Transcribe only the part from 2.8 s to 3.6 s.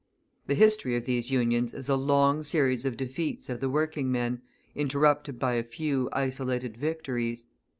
of defeats of